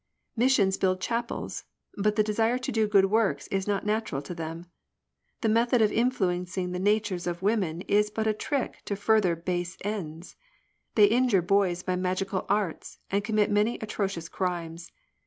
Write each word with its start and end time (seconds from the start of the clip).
Missions 0.35 0.77
build 0.77 0.99
chapels. 0.99 1.63
But 1.95 2.15
the 2.15 2.23
desire 2.23 2.57
to 2.57 2.71
do 2.71 2.87
good 2.87 3.05
works 3.11 3.45
is 3.49 3.67
not 3.67 3.85
natural 3.85 4.23
to 4.23 4.33
them. 4.33 4.65
The 5.41 5.47
method 5.49 5.79
of 5.79 5.91
influencing 5.91 6.71
the 6.71 6.79
natures 6.79 7.27
of 7.27 7.43
women 7.43 7.81
Is 7.81 8.09
but 8.09 8.25
a 8.25 8.33
trick 8.33 8.81
to 8.85 8.95
further 8.95 9.35
base 9.35 9.77
ends. 9.81 10.35
They 10.95 11.05
injure 11.05 11.43
boys 11.43 11.83
by 11.83 11.97
magical 11.97 12.47
arts. 12.49 12.97
And 13.11 13.23
commit 13.23 13.51
many 13.51 13.77
atrocious 13.79 14.27
crimes. 14.27 14.91